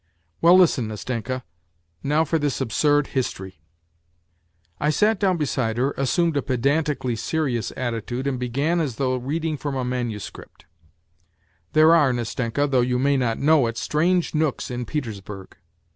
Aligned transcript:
""Well, 0.41 0.57
listen, 0.57 0.87
Nastenka, 0.87 1.43
now 2.01 2.25
for 2.25 2.39
this 2.39 2.59
absurd 2.59 3.05
history." 3.13 3.61
I 4.79 4.89
sat 4.89 5.19
down 5.19 5.37
beside 5.37 5.77
her, 5.77 5.91
assumed 5.91 6.35
a 6.35 6.41
pedantically 6.41 7.15
serious 7.15 7.71
atti 7.77 8.03
tude, 8.03 8.25
and 8.25 8.39
began 8.39 8.79
as 8.79 8.95
though 8.95 9.17
reading 9.17 9.57
from 9.57 9.75
a 9.75 9.85
manuscript:" 9.85 10.65
There 11.73 11.93
are, 11.95 12.11
Nastenka, 12.13 12.65
though 12.67 12.81
you 12.81 12.97
may 12.97 13.15
not 13.15 13.37
know 13.37 13.67
it, 13.67 13.77
strange 13.77 14.33
nooks 14.33 14.71
in 14.71 14.85
Petersburg. 14.85 15.55